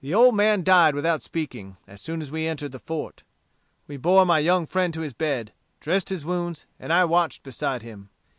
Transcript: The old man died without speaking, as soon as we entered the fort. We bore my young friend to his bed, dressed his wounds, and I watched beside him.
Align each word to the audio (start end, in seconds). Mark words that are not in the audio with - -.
The 0.03 0.15
old 0.15 0.33
man 0.35 0.63
died 0.63 0.95
without 0.95 1.21
speaking, 1.21 1.77
as 1.85 2.01
soon 2.01 2.23
as 2.23 2.31
we 2.31 2.47
entered 2.47 2.71
the 2.71 2.79
fort. 2.79 3.21
We 3.87 3.97
bore 3.97 4.25
my 4.25 4.39
young 4.39 4.65
friend 4.65 4.91
to 4.95 5.01
his 5.01 5.13
bed, 5.13 5.53
dressed 5.79 6.09
his 6.09 6.25
wounds, 6.25 6.65
and 6.79 6.91
I 6.91 7.05
watched 7.05 7.43
beside 7.43 7.83
him. 7.83 8.09